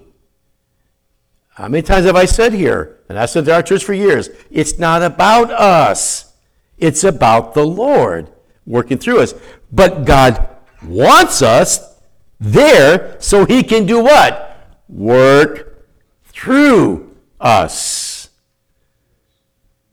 [1.55, 4.29] How many times have I said here, and I've said to our church for years,
[4.49, 6.33] it's not about us,
[6.77, 8.31] it's about the Lord
[8.65, 9.33] working through us.
[9.71, 10.47] But God
[10.83, 11.99] wants us
[12.39, 14.79] there so He can do what?
[14.87, 15.85] Work
[16.25, 18.10] through us.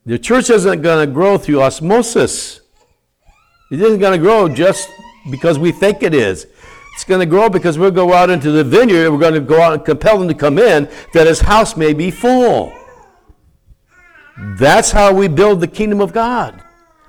[0.08, 2.62] The church isn't going to grow through osmosis.
[3.70, 4.88] It isn't going to grow just
[5.30, 6.46] because we think it is.
[6.94, 9.40] It's going to grow because we'll go out into the vineyard and we're going to
[9.40, 12.72] go out and compel them to come in that his house may be full.
[14.58, 16.64] That's how we build the kingdom of God.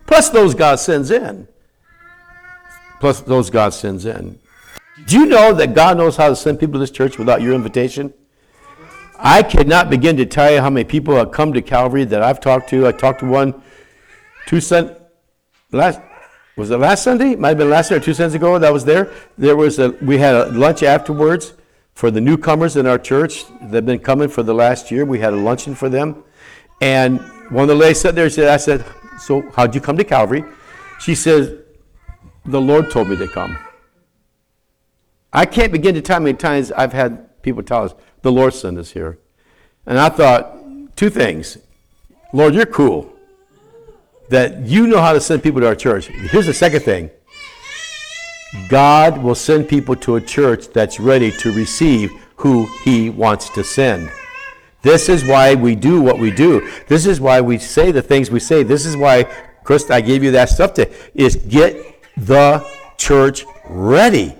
[0.05, 1.47] Plus those God sends in.
[2.99, 4.37] Plus those God sends in.
[5.07, 7.53] Do you know that God knows how to send people to this church without your
[7.53, 8.13] invitation?
[9.21, 12.39] I cannot begin to tell you how many people have come to Calvary that I've
[12.39, 12.87] talked to.
[12.87, 13.61] I talked to one
[14.47, 14.95] two Sun
[15.73, 15.99] last
[16.55, 17.35] was it last Sunday?
[17.35, 19.11] Might have been last Sunday or two Sundays ago that was there.
[19.37, 21.53] There was a we had a lunch afterwards
[21.95, 23.43] for the newcomers in our church.
[23.61, 25.03] They've been coming for the last year.
[25.03, 26.23] We had a luncheon for them.
[26.81, 28.85] And one of the ladies sat there and said, I said,
[29.19, 30.45] So how'd you come to Calvary?
[31.01, 31.57] She says,
[32.45, 33.57] The Lord told me to come.
[35.33, 38.31] I can't begin to tell you how many times I've had people tell us, the
[38.31, 39.17] Lord sent us here.
[39.85, 40.55] And I thought,
[40.95, 41.57] two things.
[42.33, 43.13] Lord, you're cool
[44.29, 46.07] that you know how to send people to our church.
[46.07, 47.09] Here's the second thing
[48.69, 53.63] God will send people to a church that's ready to receive who He wants to
[53.63, 54.11] send.
[54.81, 56.69] This is why we do what we do.
[56.87, 58.63] This is why we say the things we say.
[58.63, 59.23] This is why,
[59.63, 62.65] Chris, I gave you that stuff to, is get the
[62.97, 64.35] church ready.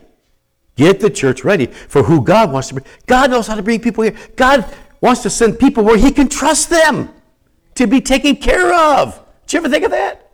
[0.80, 2.86] Get the church ready for who God wants to bring.
[3.06, 4.16] God knows how to bring people here.
[4.38, 4.64] God
[5.02, 7.10] wants to send people where He can trust them
[7.76, 9.22] to be taken care of.
[9.46, 10.32] Did you ever think of that?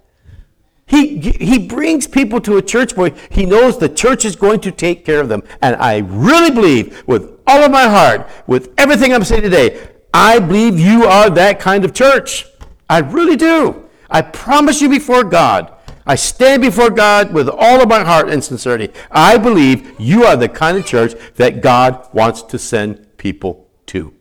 [0.86, 4.72] He, he brings people to a church where he knows the church is going to
[4.72, 5.42] take care of them.
[5.64, 10.38] And I really believe, with all of my heart, with everything I'm saying today, I
[10.38, 12.46] believe you are that kind of church.
[12.88, 13.90] I really do.
[14.12, 15.75] I promise you before God.
[16.08, 18.94] I stand before God with all of my heart and sincerity.
[19.10, 24.14] I believe you are the kind of church that God wants to send people to.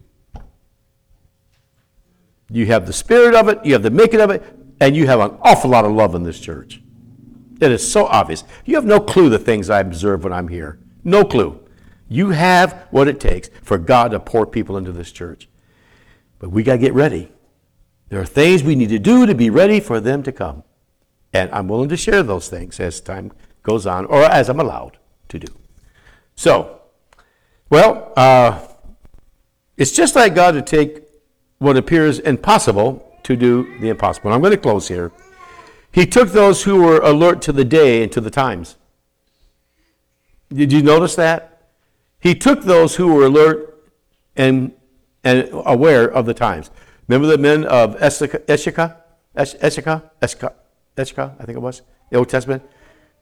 [2.50, 4.42] You have the spirit of it, you have the making of it,
[4.80, 6.80] and you have an awful lot of love in this church.
[7.60, 8.44] It is so obvious.
[8.64, 10.78] You have no clue the things I observe when I'm here.
[11.02, 11.60] No clue.
[12.08, 15.48] You have what it takes for God to pour people into this church.
[16.38, 17.30] But we got to get ready.
[18.08, 20.62] There are things we need to do to be ready for them to come.
[21.34, 23.32] And I'm willing to share those things as time
[23.64, 25.52] goes on, or as I'm allowed to do.
[26.36, 26.80] So,
[27.68, 28.60] well, uh,
[29.76, 31.02] it's just like God to take
[31.58, 34.28] what appears impossible to do the impossible.
[34.28, 35.10] And I'm going to close here.
[35.90, 38.76] He took those who were alert to the day and to the times.
[40.52, 41.70] Did you notice that?
[42.20, 43.90] He took those who were alert
[44.36, 44.72] and,
[45.24, 46.70] and aware of the times.
[47.08, 48.96] Remember the men of Eshika, Eshika,
[49.36, 50.52] Eshika,
[50.96, 52.62] Eshika, I think it was, the Old Testament?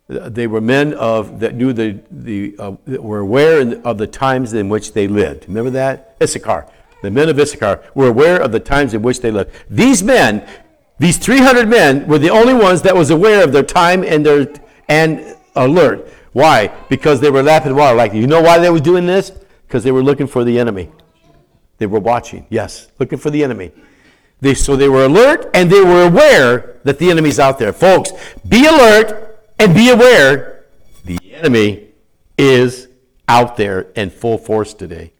[0.08, 4.68] They were men of that knew the, the uh, were aware of the times in
[4.68, 5.46] which they lived.
[5.48, 6.16] Remember that?
[6.20, 6.68] Issachar
[7.02, 9.50] the men of Issachar, were aware of the times in which they lived.
[9.68, 10.48] These men,
[10.98, 14.46] these 300 men, were the only ones that was aware of their time and their
[14.88, 16.08] and alert.
[16.32, 16.68] Why?
[16.88, 17.96] Because they were lapping water.
[17.96, 19.32] Like, you know why they were doing this?
[19.66, 20.90] Because they were looking for the enemy.
[21.78, 22.46] They were watching.
[22.48, 23.72] Yes, looking for the enemy.
[24.42, 27.72] They, so they were alert and they were aware that the enemy's out there.
[27.72, 28.12] Folks,
[28.46, 30.66] be alert and be aware
[31.04, 31.88] the enemy
[32.36, 32.88] is
[33.26, 35.12] out there in full force today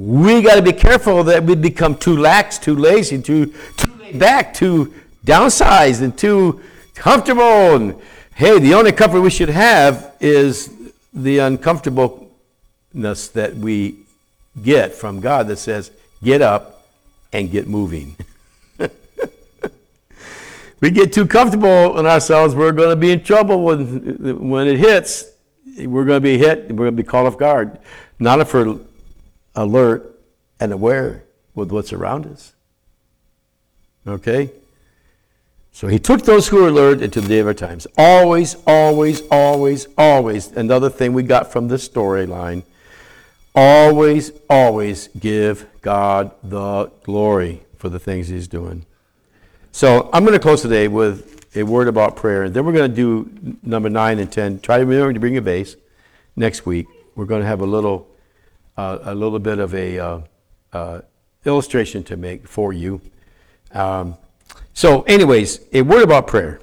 [0.00, 4.18] we got to be careful that we become too lax, too lazy, too, too laid
[4.18, 4.94] back, too
[5.26, 6.62] downsized, and too
[6.94, 7.76] comfortable.
[7.76, 8.00] And
[8.34, 10.72] hey, the only comfort we should have is
[11.12, 13.96] the uncomfortableness that we
[14.62, 15.90] get from God that says,
[16.22, 16.86] get up
[17.32, 18.16] and get moving.
[20.80, 24.78] we get too comfortable in ourselves, we're going to be in trouble when, when it
[24.78, 25.26] hits.
[25.78, 27.78] We're going to be hit, we're going to be caught off guard.
[28.18, 28.78] Not if we're
[29.54, 30.18] alert
[30.58, 32.52] and aware with what's around us.
[34.06, 34.50] Okay?
[35.72, 37.86] So he took those who were alert into the day of our times.
[37.96, 40.52] Always, always, always, always.
[40.52, 42.64] Another thing we got from this storyline
[43.54, 48.86] always, always give God the glory for the things he's doing.
[49.72, 52.90] So I'm going to close today with a word about prayer, and then we're going
[52.90, 54.60] to do number nine and ten.
[54.60, 55.76] Try to remember to bring a vase
[56.36, 56.86] next week.
[57.14, 58.08] We're going to have a little
[58.76, 60.20] uh, a little bit of a uh,
[60.72, 61.00] uh,
[61.44, 63.00] illustration to make for you.
[63.72, 64.16] Um,
[64.72, 66.60] so, anyways, a word about prayer.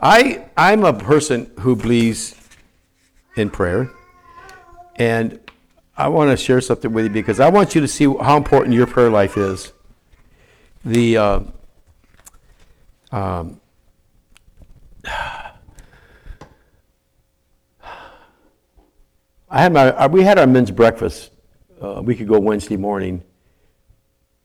[0.00, 2.34] I I'm a person who believes
[3.36, 3.90] in prayer,
[4.96, 5.38] and
[5.96, 8.74] I want to share something with you because I want you to see how important
[8.74, 9.72] your prayer life is.
[10.84, 11.40] The uh,
[13.12, 13.60] um,
[19.52, 21.30] I had my uh, we had our men's breakfast
[21.80, 23.22] uh, a week ago Wednesday morning,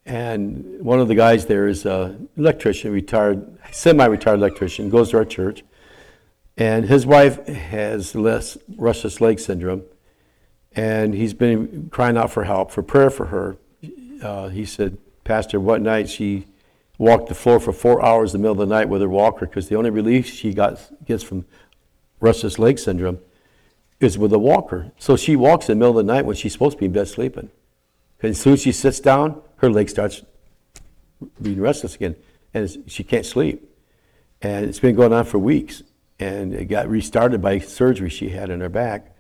[0.06, 5.26] and one of the guys there is an electrician, retired, semi-retired electrician, goes to our
[5.26, 5.64] church,
[6.58, 9.84] and his wife has less restless leg syndrome,
[10.76, 13.58] and he's been crying out for help, for prayer for her.
[14.22, 16.46] Uh, he said, Pastor, what night she
[16.98, 19.46] walked the floor for four hours in the middle of the night with her walker
[19.46, 21.46] because the only relief she got gets from
[22.20, 23.20] restless leg syndrome
[24.00, 24.92] is with a walker.
[24.98, 26.92] So she walks in the middle of the night when she's supposed to be in
[26.92, 27.50] bed sleeping.
[28.18, 30.24] Because as soon as she sits down, her leg starts
[31.42, 32.16] being restless again,
[32.54, 33.70] and she can't sleep.
[34.42, 35.84] And it's been going on for weeks,
[36.20, 39.16] and it got restarted by surgery she had in her back.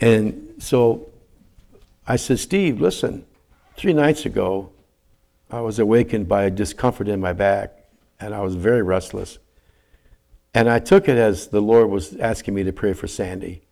[0.00, 1.08] And so
[2.06, 3.24] I said, Steve, listen,
[3.76, 4.70] three nights ago,
[5.50, 7.72] I was awakened by a discomfort in my back,
[8.18, 9.38] and I was very restless.
[10.52, 13.62] And I took it as the Lord was asking me to pray for Sandy.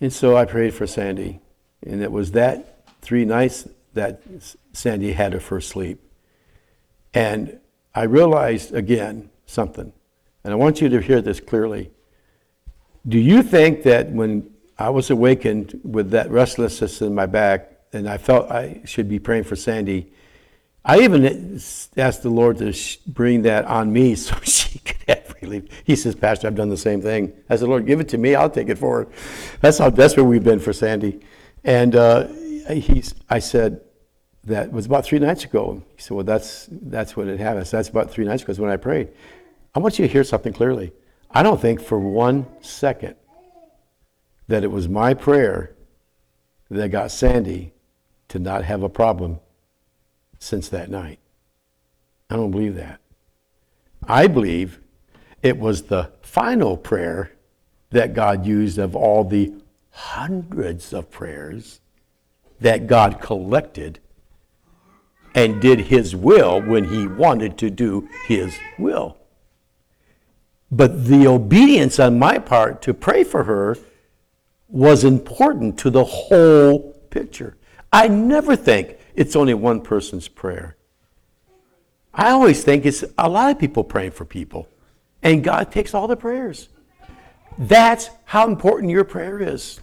[0.00, 1.40] And so I prayed for Sandy.
[1.86, 4.22] And it was that three nights that
[4.72, 6.00] Sandy had her first sleep.
[7.14, 7.60] And
[7.94, 9.92] I realized again something.
[10.44, 11.90] And I want you to hear this clearly.
[13.06, 18.08] Do you think that when I was awakened with that restlessness in my back and
[18.08, 20.12] I felt I should be praying for Sandy,
[20.84, 21.60] I even
[21.96, 22.74] asked the Lord to
[23.06, 25.64] bring that on me so she could have relief.
[25.84, 27.32] He says, Pastor, I've done the same thing.
[27.50, 28.34] I said, Lord, give it to me.
[28.34, 29.08] I'll take it forward.
[29.60, 31.20] That's how desperate we've been for Sandy.
[31.64, 32.28] And uh,
[32.72, 33.80] he's, I said,
[34.44, 35.82] that was about three nights ago.
[35.96, 37.66] He said, well, that's, that's what it happened.
[37.66, 39.08] So that's about three nights ago is when I prayed.
[39.74, 40.92] I want you to hear something clearly.
[41.30, 43.16] I don't think for one second
[44.48, 45.74] that it was my prayer
[46.70, 47.72] that got Sandy
[48.28, 49.40] to not have a problem
[50.38, 51.18] since that night.
[52.28, 53.00] I don't believe that.
[54.06, 54.80] I believe
[55.42, 57.32] it was the final prayer
[57.90, 59.52] that God used of all the
[59.90, 61.80] hundreds of prayers
[62.60, 64.00] that God collected
[65.34, 69.16] and did his will when he wanted to do his will.
[70.70, 73.76] But the obedience on my part to pray for her
[74.68, 77.56] was important to the whole picture.
[77.92, 80.76] I never think it's only one person's prayer.
[82.12, 84.68] I always think it's a lot of people praying for people,
[85.22, 86.68] and God takes all the prayers.
[87.56, 89.80] That's how important your prayer is.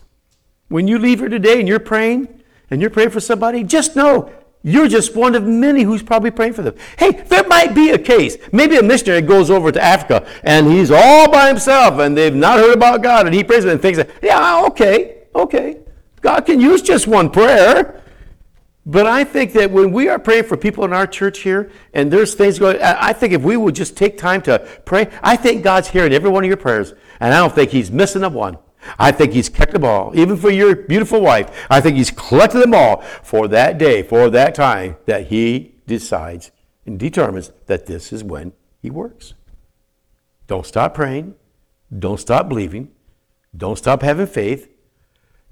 [0.67, 4.31] When you leave here today and you're praying, and you're praying for somebody, just know
[4.67, 6.75] you're just one of many who's probably praying for them.
[6.97, 8.35] Hey, there might be a case.
[8.51, 12.57] Maybe a missionary goes over to Africa and he's all by himself and they've not
[12.57, 15.77] heard about God and he prays and thinks, yeah, okay, okay.
[16.19, 18.01] God can use just one prayer.
[18.87, 22.11] But I think that when we are praying for people in our church here, and
[22.11, 25.63] there's things going, I think if we would just take time to pray, I think
[25.63, 28.59] God's hearing every one of your prayers, and I don't think He's missing a one.
[28.97, 31.65] I think He's kept them all, even for your beautiful wife.
[31.69, 36.51] I think He's collected them all for that day, for that time that He decides
[36.85, 39.33] and determines that this is when He works.
[40.47, 41.35] Don't stop praying.
[41.97, 42.91] Don't stop believing.
[43.55, 44.69] Don't stop having faith.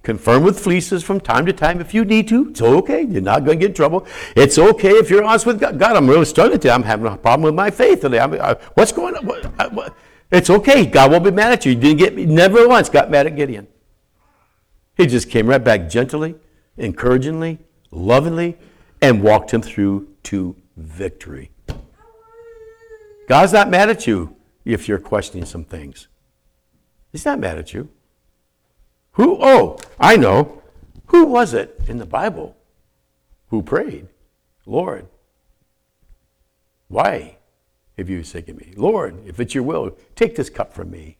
[0.04, 2.50] Confirm with fleeces from time to time if you need to.
[2.50, 3.04] It's okay.
[3.04, 4.06] You're not going to get in trouble.
[4.36, 5.80] It's okay if you're honest with God.
[5.80, 6.74] God, I'm really struggling today.
[6.74, 8.20] I'm having a problem with my faith today.
[8.20, 9.26] I'm, I, what's going on?
[9.26, 9.96] What, I, what?
[10.34, 10.88] It's okay.
[10.88, 11.74] God won't be mad at you.
[11.74, 13.68] He didn't get never once got mad at Gideon.
[14.98, 16.34] He just came right back gently,
[16.76, 17.60] encouragingly,
[17.92, 18.58] lovingly,
[19.00, 21.52] and walked him through to victory.
[23.30, 26.08] God's not mad at you if you're questioning some things.
[27.12, 27.90] He's not mad at you.
[29.12, 30.64] Who, oh, I know.
[31.08, 32.58] Who was it in the Bible
[33.50, 34.08] who prayed,
[34.66, 35.08] Lord,
[36.88, 37.38] why
[37.98, 38.74] have you forsaken me?
[38.76, 41.18] Lord, if it's your will, take this cup from me.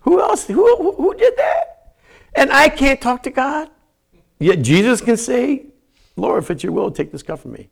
[0.00, 0.46] Who else?
[0.46, 1.96] Who, who did that?
[2.34, 3.70] And I can't talk to God.
[4.38, 5.66] Yet Jesus can say,
[6.16, 7.68] Lord, if it's your will, take this cup from me.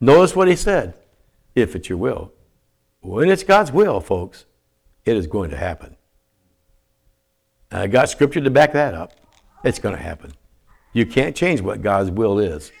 [0.00, 0.94] Notice what he said.
[1.54, 2.32] If it's your will.
[3.00, 4.44] When it's God's will, folks,
[5.04, 5.96] it is going to happen.
[7.70, 9.12] I got scripture to back that up.
[9.64, 10.32] It's going to happen.
[10.92, 12.72] You can't change what God's will is.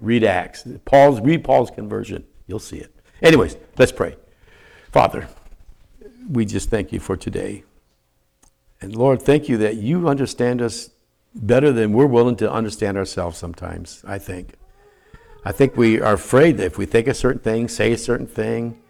[0.00, 0.66] Read Acts.
[0.84, 2.24] Paul's read Paul's conversion.
[2.46, 2.94] You'll see it.
[3.22, 4.16] Anyways, let's pray.
[4.90, 5.28] Father,
[6.28, 7.64] we just thank you for today.
[8.80, 10.90] And Lord, thank you that you understand us
[11.34, 14.54] better than we're willing to understand ourselves sometimes, I think.
[15.44, 18.26] I think we are afraid that if we think a certain thing, say a certain
[18.26, 18.80] thing,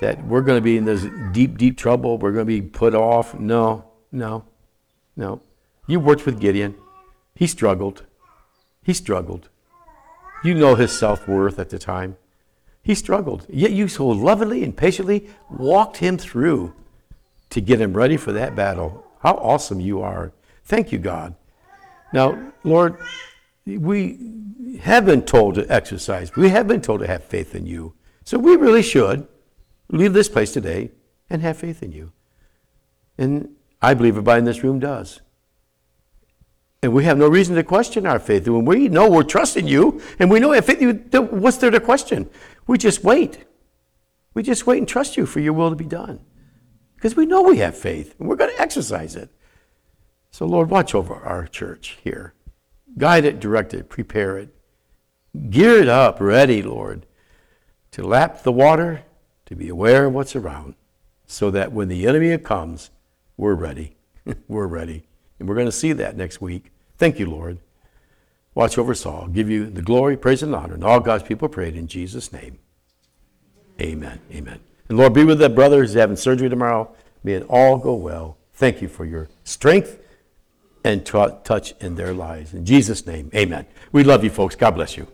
[0.00, 2.16] that we're going to be in this deep, deep trouble.
[2.16, 3.38] We're going to be put off.
[3.38, 4.44] No, no,
[5.14, 5.42] no.
[5.86, 6.74] You worked with Gideon.
[7.34, 8.04] He struggled.
[8.82, 9.48] He struggled.
[10.42, 12.16] You know his self worth at the time.
[12.90, 13.46] He struggled.
[13.48, 16.74] Yet you so lovingly and patiently walked him through
[17.50, 19.06] to get him ready for that battle.
[19.20, 20.32] How awesome you are.
[20.64, 21.36] Thank you, God.
[22.12, 22.96] Now, Lord,
[23.64, 24.18] we
[24.80, 27.94] have been told to exercise, we have been told to have faith in you.
[28.24, 29.28] So we really should
[29.90, 30.90] leave this place today
[31.30, 32.10] and have faith in you.
[33.16, 35.20] And I believe everybody in this room does.
[36.82, 38.48] And we have no reason to question our faith.
[38.48, 40.80] When we know we're trusting you and we know if it,
[41.30, 42.28] what's there to question?
[42.66, 43.44] We just wait.
[44.34, 46.20] We just wait and trust you for your will to be done.
[46.94, 49.30] Because we know we have faith and we're going to exercise it.
[50.30, 52.34] So, Lord, watch over our church here.
[52.98, 54.54] Guide it, direct it, prepare it.
[55.48, 57.06] Gear it up, ready, Lord,
[57.92, 59.02] to lap the water,
[59.46, 60.74] to be aware of what's around,
[61.26, 62.90] so that when the enemy comes,
[63.36, 63.96] we're ready.
[64.48, 65.06] we're ready.
[65.38, 66.72] And we're going to see that next week.
[66.98, 67.58] Thank you, Lord.
[68.54, 69.28] Watch over Saul.
[69.28, 70.74] Give you the glory, praise, and honor.
[70.74, 72.58] And all God's people prayed in Jesus' name.
[73.80, 74.20] Amen.
[74.32, 74.60] Amen.
[74.88, 76.94] And Lord, be with that brother who's having surgery tomorrow.
[77.22, 78.38] May it all go well.
[78.54, 79.98] Thank you for your strength
[80.84, 82.54] and touch in their lives.
[82.54, 83.66] In Jesus' name, amen.
[83.92, 84.56] We love you, folks.
[84.56, 85.06] God bless you.